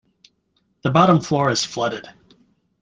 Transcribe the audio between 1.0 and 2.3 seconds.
floor is flooded.